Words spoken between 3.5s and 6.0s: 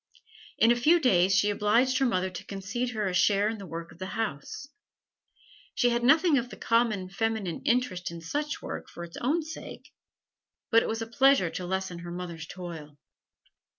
the work of the house. She